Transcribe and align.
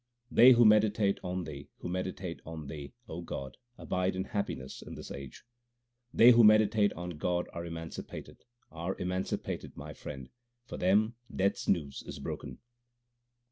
They 0.31 0.53
who 0.53 0.65
meditate 0.65 1.19
on 1.23 1.43
Thee, 1.43 1.69
who 1.77 1.87
meditate 1.87 2.41
on 2.43 2.65
Thee, 2.65 2.95
O 3.07 3.21
God, 3.21 3.57
abide 3.77 4.15
in 4.15 4.23
happiness 4.23 4.81
in 4.81 4.95
this 4.95 5.11
age. 5.11 5.43
They 6.11 6.31
who 6.31 6.43
meditate 6.43 6.91
on 6.93 7.19
God 7.19 7.47
are 7.53 7.67
emancipated, 7.67 8.43
are 8.71 8.95
emanci 8.95 9.39
pated, 9.43 9.77
my 9.77 9.93
friend; 9.93 10.29
for 10.65 10.77
them 10.77 11.17
Death 11.31 11.53
s 11.53 11.67
noose 11.67 12.01
is 12.01 12.17
broken. 12.17 12.57